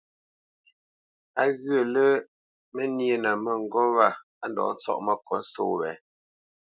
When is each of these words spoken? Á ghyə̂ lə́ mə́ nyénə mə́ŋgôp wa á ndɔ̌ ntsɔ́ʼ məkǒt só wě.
Á 1.41 1.43
ghyə̂ 1.61 1.81
lə́ 1.93 2.11
mə́ 2.73 2.85
nyénə 2.97 3.31
mə́ŋgôp 3.43 3.89
wa 3.97 4.07
á 4.43 4.45
ndɔ̌ 4.51 4.65
ntsɔ́ʼ 4.75 5.03
məkǒt 5.05 5.43
só 5.51 5.63
wě. 5.79 5.91